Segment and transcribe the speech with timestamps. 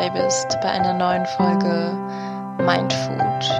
[0.00, 1.92] dabei bist bei einer neuen Folge
[2.56, 3.50] Mindfood,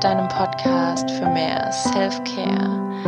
[0.00, 3.02] deinem Podcast für mehr Self-Care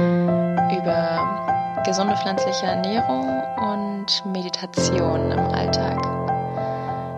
[0.76, 6.02] über gesunde pflanzliche Ernährung und Meditation im Alltag.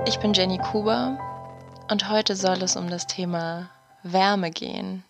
[0.06, 1.18] Ich bin Jenny Kuber
[1.90, 3.70] und heute soll es um das Thema
[4.02, 5.04] Wärme gehen.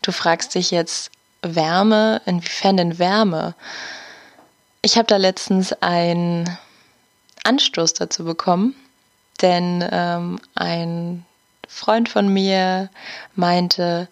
[0.00, 1.10] Du fragst dich jetzt,
[1.42, 3.54] Wärme, inwiefern denn Wärme?
[4.80, 6.48] Ich habe da letztens einen
[7.44, 8.74] Anstoß dazu bekommen,
[9.40, 11.24] denn ähm, ein
[11.68, 12.90] Freund von mir
[13.34, 14.08] meinte,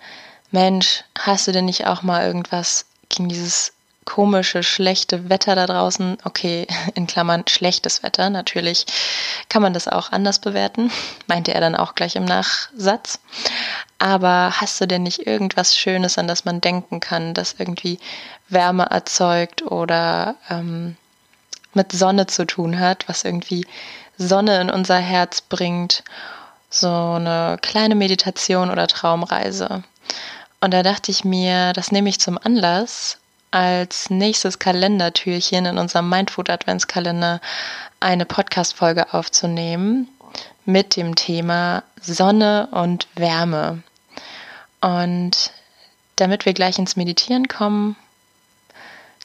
[0.51, 3.73] Mensch, hast du denn nicht auch mal irgendwas gegen dieses
[4.05, 6.19] komische, schlechte Wetter da draußen?
[6.25, 8.87] Okay, in Klammern schlechtes Wetter, natürlich
[9.49, 10.91] kann man das auch anders bewerten,
[11.27, 13.21] meinte er dann auch gleich im Nachsatz.
[13.99, 17.99] Aber hast du denn nicht irgendwas Schönes, an das man denken kann, das irgendwie
[18.49, 20.97] Wärme erzeugt oder ähm,
[21.75, 23.67] mit Sonne zu tun hat, was irgendwie
[24.19, 26.05] Sonne in unser Herz bringt?
[26.71, 29.83] So eine kleine Meditation oder Traumreise.
[30.61, 33.19] Und da dachte ich mir, das nehme ich zum Anlass,
[33.51, 37.41] als nächstes Kalendertürchen in unserem Mindfood Adventskalender
[38.01, 40.09] eine Podcast-Folge aufzunehmen
[40.65, 43.83] mit dem Thema Sonne und Wärme.
[44.81, 45.53] Und
[46.17, 47.97] damit wir gleich ins Meditieren kommen,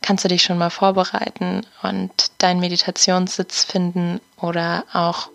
[0.01, 5.29] kannst du dich schon mal vorbereiten und deinen Meditationssitz finden oder auch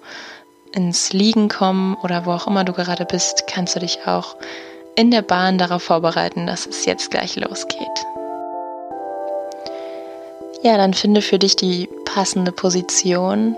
[0.73, 4.37] ins Liegen kommen oder wo auch immer du gerade bist, kannst du dich auch
[4.97, 8.07] in der Bahn darauf vorbereiten, dass es jetzt gleich losgeht.
[10.63, 13.57] Ja, dann finde für dich die passende Position.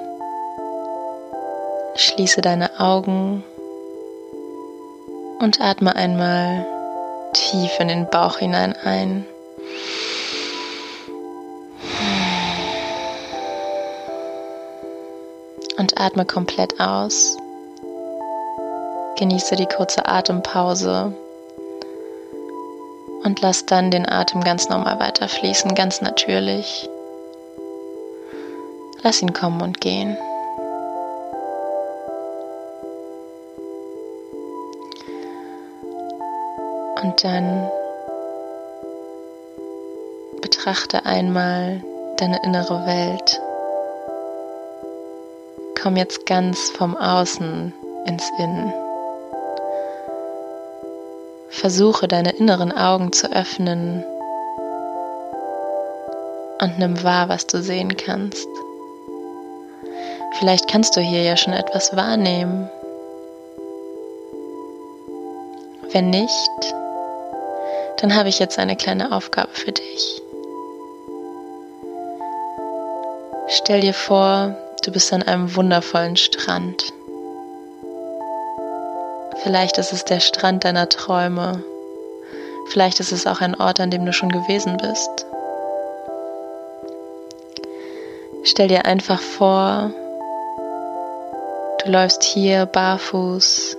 [1.96, 3.44] Schließe deine Augen
[5.38, 6.66] und atme einmal
[7.34, 9.26] tief in den Bauch hinein ein.
[15.76, 17.36] Und atme komplett aus.
[19.16, 21.14] Genieße die kurze Atempause
[23.24, 26.88] und lass dann den Atem ganz normal weiterfließen, ganz natürlich.
[29.02, 30.16] Lass ihn kommen und gehen.
[37.02, 37.68] Und dann
[40.40, 41.82] betrachte einmal
[42.18, 43.40] deine innere Welt.
[45.84, 47.74] Komm jetzt ganz vom Außen
[48.06, 48.72] ins Innen.
[51.50, 54.02] Versuche deine inneren Augen zu öffnen
[56.62, 58.48] und nimm wahr, was du sehen kannst.
[60.38, 62.70] Vielleicht kannst du hier ja schon etwas wahrnehmen.
[65.92, 66.74] Wenn nicht,
[67.98, 70.22] dann habe ich jetzt eine kleine Aufgabe für dich.
[73.48, 74.56] Stell dir vor,
[74.86, 76.92] du bist an einem wundervollen Strand.
[79.42, 81.62] Vielleicht ist es der Strand deiner Träume.
[82.68, 85.26] Vielleicht ist es auch ein Ort, an dem du schon gewesen bist.
[88.42, 89.90] Stell dir einfach vor,
[91.82, 93.76] du läufst hier barfuß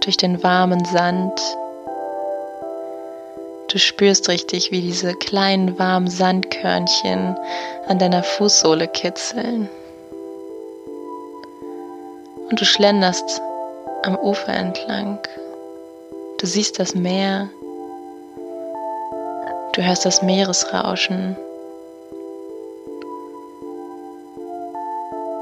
[0.00, 1.40] durch den warmen Sand
[3.68, 7.36] Du spürst richtig, wie diese kleinen warmen Sandkörnchen
[7.88, 9.68] an deiner Fußsohle kitzeln.
[12.50, 13.40] Und du schlenderst
[14.02, 15.18] am Ufer entlang.
[16.38, 17.48] Du siehst das Meer.
[19.72, 21.36] Du hörst das Meeresrauschen.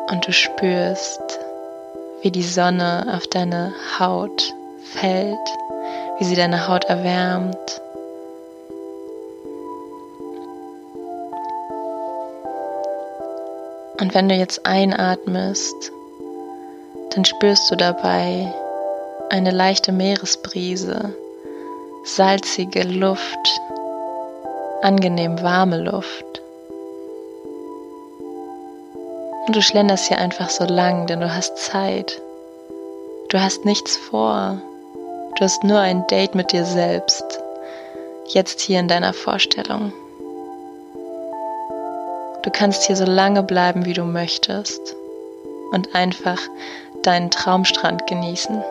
[0.09, 1.41] Und du spürst,
[2.23, 4.55] wie die Sonne auf deine Haut
[4.95, 5.39] fällt,
[6.19, 7.83] wie sie deine Haut erwärmt
[13.99, 15.93] Und wenn du jetzt einatmest,
[17.11, 18.53] dann spürst du dabei
[19.31, 21.15] eine leichte Meeresbrise,
[22.05, 23.61] salzige Luft,
[24.83, 26.43] angenehm warme Luft.
[29.47, 32.21] Und du schlenderst hier einfach so lang, denn du hast Zeit.
[33.29, 34.61] Du hast nichts vor.
[35.37, 37.41] Du hast nur ein Date mit dir selbst.
[38.27, 39.93] Jetzt hier in deiner Vorstellung.
[42.47, 44.95] Du kannst hier so lange bleiben, wie du möchtest
[45.73, 46.39] und einfach
[47.03, 48.63] deinen Traumstrand genießen.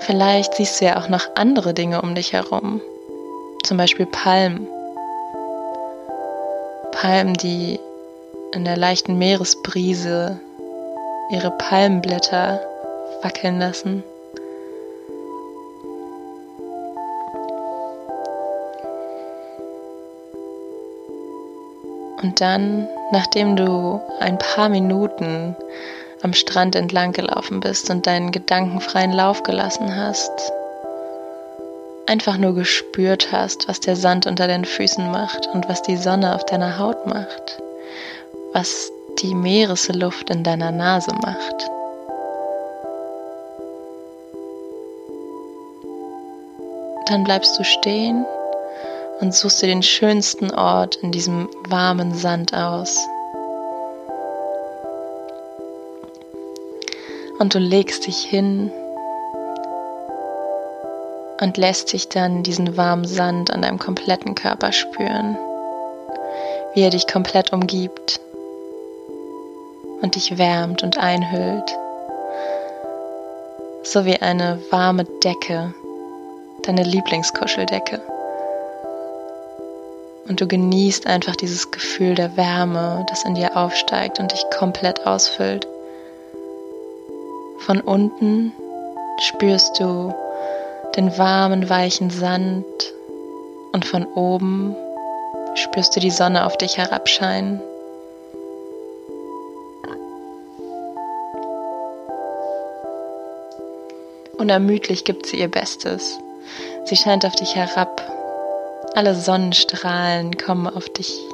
[0.00, 2.80] Vielleicht siehst du ja auch noch andere Dinge um dich herum,
[3.62, 4.66] zum Beispiel Palmen.
[6.90, 7.78] Palmen, die
[8.52, 10.40] in der leichten Meeresbrise
[11.30, 12.60] ihre Palmenblätter
[13.22, 14.02] wackeln lassen.
[22.40, 25.56] Dann, nachdem du ein paar Minuten
[26.22, 30.30] am Strand entlang gelaufen bist und deinen gedankenfreien Lauf gelassen hast,
[32.06, 36.34] einfach nur gespürt hast, was der Sand unter deinen Füßen macht und was die Sonne
[36.34, 37.62] auf deiner Haut macht,
[38.52, 38.90] was
[39.20, 41.70] die Meeresluft in deiner Nase macht.
[47.06, 48.24] Dann bleibst du stehen
[49.20, 52.98] und suchst dir den schönsten Ort in diesem warmen Sand aus.
[57.38, 58.70] Und du legst dich hin
[61.40, 65.36] und lässt dich dann diesen warmen Sand an deinem kompletten Körper spüren,
[66.74, 68.20] wie er dich komplett umgibt
[70.02, 71.78] und dich wärmt und einhüllt,
[73.82, 75.74] so wie eine warme Decke,
[76.62, 78.02] deine Lieblingskuscheldecke.
[80.28, 85.06] Und du genießt einfach dieses Gefühl der Wärme, das in dir aufsteigt und dich komplett
[85.06, 85.66] ausfüllt.
[87.58, 88.52] Von unten
[89.20, 90.14] spürst du
[90.96, 92.64] den warmen, weichen Sand
[93.72, 94.74] und von oben
[95.54, 97.60] spürst du die Sonne auf dich herabscheinen.
[104.36, 106.18] Unermüdlich gibt sie ihr Bestes.
[106.84, 108.19] Sie scheint auf dich herab.
[109.00, 111.26] Alle Sonnenstrahlen kommen auf dich.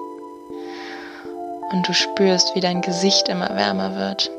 [1.73, 4.31] Und du spürst, wie dein Gesicht immer wärmer wird.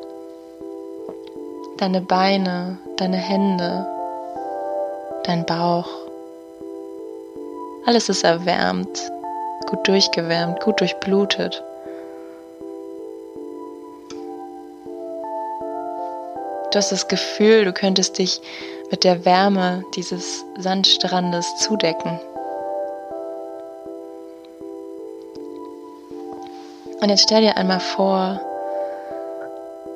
[1.75, 3.85] Deine Beine, deine Hände,
[5.25, 5.89] dein Bauch.
[7.85, 8.97] Alles ist erwärmt,
[9.69, 11.61] gut durchgewärmt, gut durchblutet.
[16.71, 18.39] Du hast das Gefühl, du könntest dich
[18.89, 22.21] mit der Wärme dieses Sandstrandes zudecken.
[26.99, 28.41] Und jetzt stell dir einmal vor,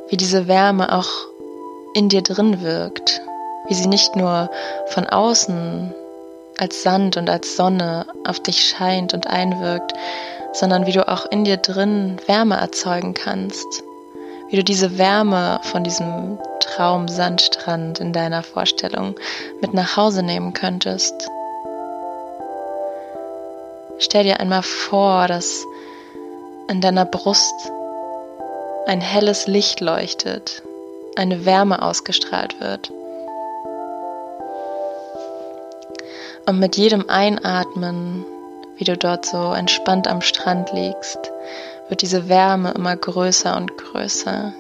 [0.10, 1.10] wie diese Wärme auch
[1.96, 3.22] in dir drin wirkt,
[3.68, 4.50] wie sie nicht nur
[4.88, 5.94] von außen
[6.60, 9.94] als Sand und als Sonne auf dich scheint und einwirkt,
[10.54, 13.84] sondern wie du auch in dir drin Wärme erzeugen kannst,
[14.50, 19.16] wie du diese Wärme von diesem Traum-Sandstrand in deiner Vorstellung
[19.60, 21.30] mit nach Hause nehmen könntest.
[23.98, 25.66] Stell dir einmal vor, dass
[26.68, 27.72] in deiner Brust
[28.88, 30.64] ein helles Licht leuchtet,
[31.16, 32.92] eine Wärme ausgestrahlt wird.
[36.46, 38.26] Und mit jedem Einatmen,
[38.78, 41.32] wie du dort so entspannt am Strand liegst,
[41.90, 44.54] wird diese Wärme immer größer und größer.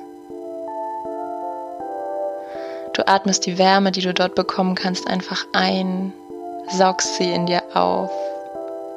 [2.93, 6.13] Du atmest die Wärme, die du dort bekommen kannst, einfach ein,
[6.69, 8.11] saugst sie in dir auf,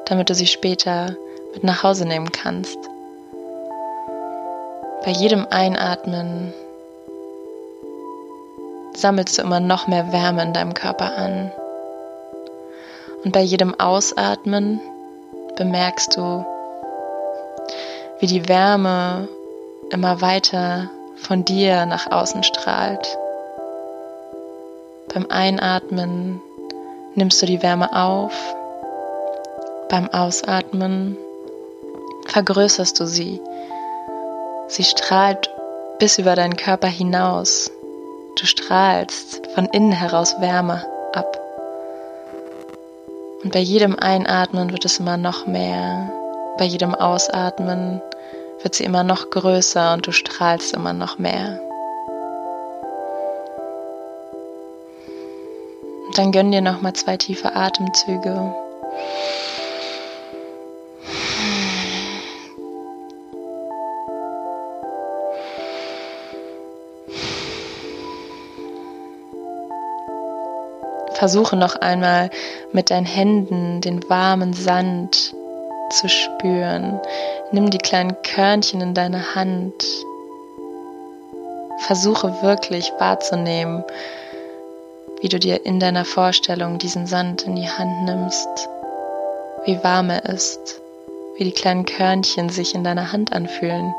[0.06, 1.16] damit du sie später
[1.54, 2.78] mit nach Hause nehmen kannst.
[5.04, 6.54] Bei jedem Einatmen
[8.96, 11.52] sammelst du immer noch mehr Wärme in deinem Körper an.
[13.22, 14.80] Und bei jedem Ausatmen
[15.56, 16.46] bemerkst du,
[18.18, 19.28] wie die Wärme
[19.90, 23.18] immer weiter von dir nach außen strahlt.
[25.12, 26.40] Beim Einatmen
[27.14, 28.32] nimmst du die Wärme auf,
[29.90, 31.18] beim Ausatmen
[32.26, 33.38] vergrößerst du sie.
[34.66, 35.50] Sie strahlt
[35.98, 37.70] bis über deinen Körper hinaus.
[38.38, 41.38] Du strahlst von innen heraus Wärme ab.
[43.42, 46.10] Und bei jedem Einatmen wird es immer noch mehr.
[46.56, 48.00] Bei jedem Ausatmen
[48.62, 51.60] wird sie immer noch größer und du strahlst immer noch mehr.
[56.06, 58.54] Und dann gönn dir noch mal zwei tiefe Atemzüge.
[71.24, 72.28] Versuche noch einmal
[72.74, 75.34] mit deinen Händen den warmen Sand
[75.88, 77.00] zu spüren.
[77.50, 79.72] Nimm die kleinen Körnchen in deine Hand.
[81.78, 83.82] Versuche wirklich wahrzunehmen,
[85.22, 88.68] wie du dir in deiner Vorstellung diesen Sand in die Hand nimmst,
[89.64, 90.82] wie warm er ist,
[91.38, 93.94] wie die kleinen Körnchen sich in deiner Hand anfühlen.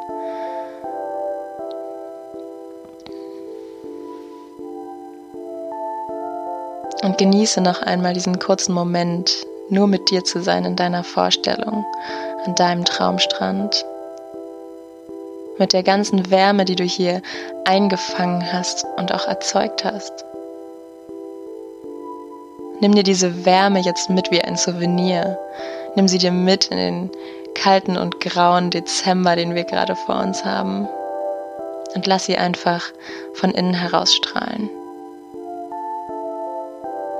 [7.06, 11.86] Und genieße noch einmal diesen kurzen Moment, nur mit dir zu sein in deiner Vorstellung,
[12.46, 13.86] an deinem Traumstrand.
[15.60, 17.22] Mit der ganzen Wärme, die du hier
[17.64, 20.26] eingefangen hast und auch erzeugt hast.
[22.82, 25.38] Nimm dir diese Wärme jetzt mit wie ein Souvenir.
[25.96, 27.12] Nimm sie dir mit in den
[27.54, 30.88] kalten und grauen Dezember, den wir gerade vor uns haben.
[31.94, 32.82] Und lass sie einfach
[33.36, 34.72] von innen heraus strahlen.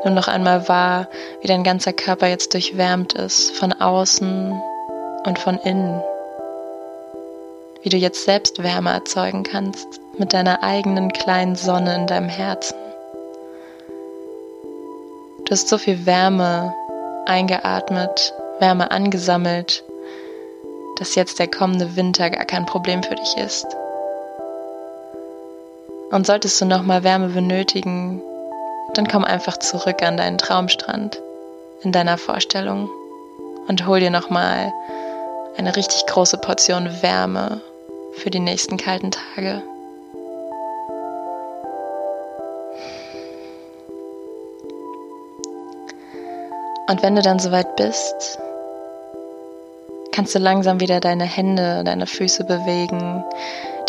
[0.06, 1.08] Nimm noch einmal wahr,
[1.42, 4.62] wie dein ganzer Körper jetzt durchwärmt ist, von außen
[5.26, 6.00] und von innen.
[7.82, 9.88] Wie du jetzt selbst Wärme erzeugen kannst
[10.20, 12.78] mit deiner eigenen kleinen Sonne in deinem Herzen.
[15.44, 16.76] Du hast so viel Wärme
[17.26, 19.84] eingeatmet, Wärme angesammelt,
[21.00, 23.66] dass jetzt der kommende Winter gar kein Problem für dich ist.
[26.12, 28.22] Und solltest du nochmal Wärme benötigen,
[28.94, 31.22] dann komm einfach zurück an deinen Traumstrand
[31.82, 32.90] in deiner Vorstellung
[33.68, 34.72] und hol dir nochmal
[35.58, 37.62] eine richtig große Portion Wärme
[38.14, 39.62] für die nächsten kalten Tage.
[46.88, 48.40] Und wenn du dann soweit bist,
[50.12, 53.24] kannst du langsam wieder deine Hände, deine Füße bewegen,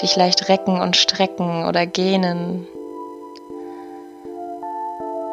[0.00, 2.66] dich leicht recken und strecken oder gähnen.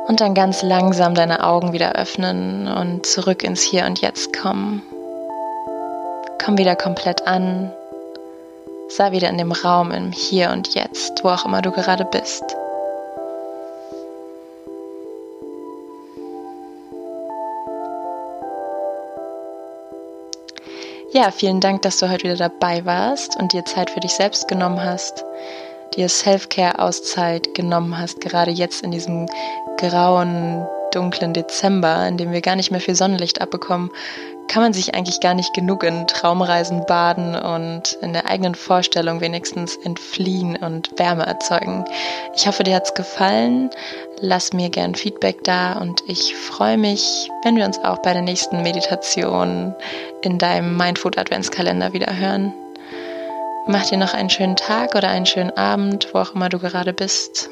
[0.07, 4.81] Und dann ganz langsam deine Augen wieder öffnen und zurück ins Hier und Jetzt kommen.
[6.43, 7.72] Komm wieder komplett an.
[8.89, 12.43] Sei wieder in dem Raum im Hier und Jetzt, wo auch immer du gerade bist.
[21.13, 24.48] Ja, vielen Dank, dass du heute wieder dabei warst und dir Zeit für dich selbst
[24.48, 25.24] genommen hast,
[25.95, 29.27] dir Self-Care-Auszeit genommen hast, gerade jetzt in diesem
[29.77, 33.89] grauen, dunklen Dezember, in dem wir gar nicht mehr viel Sonnenlicht abbekommen,
[34.47, 39.21] kann man sich eigentlich gar nicht genug in Traumreisen baden und in der eigenen Vorstellung
[39.21, 41.85] wenigstens entfliehen und Wärme erzeugen.
[42.35, 43.69] Ich hoffe, dir hat's gefallen.
[44.19, 48.21] Lass mir gern Feedback da und ich freue mich, wenn wir uns auch bei der
[48.21, 49.73] nächsten Meditation
[50.21, 52.53] in deinem Mindfood Adventskalender wieder hören.
[53.65, 56.91] Mach dir noch einen schönen Tag oder einen schönen Abend, wo auch immer du gerade
[56.91, 57.50] bist.